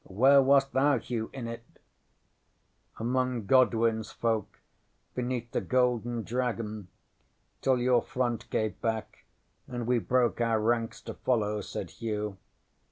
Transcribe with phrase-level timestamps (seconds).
[0.09, 1.63] Where wast thou, Hugh, in it?
[2.97, 4.59] ŌĆØ ŌĆśŌĆ£Among GodwinŌĆÖs folk
[5.13, 6.87] beneath the Golden Dragon
[7.61, 9.25] till your front gave back,
[9.67, 12.37] and we broke our ranks to follow, ŌĆØ said Hugh.